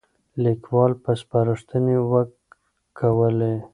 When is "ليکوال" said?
0.43-0.91